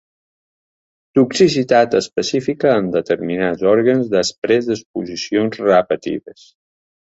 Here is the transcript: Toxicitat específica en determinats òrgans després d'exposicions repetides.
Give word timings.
Toxicitat 1.19 1.97
específica 1.99 2.73
en 2.79 2.89
determinats 2.97 3.63
òrgans 3.75 4.11
després 4.17 4.73
d'exposicions 4.73 5.63
repetides. 5.71 6.51